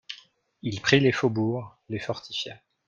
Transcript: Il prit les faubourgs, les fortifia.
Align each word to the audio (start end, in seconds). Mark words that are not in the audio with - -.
Il 0.63 0.81
prit 0.81 0.99
les 0.99 1.11
faubourgs, 1.11 1.77
les 1.89 1.99
fortifia. 1.99 2.59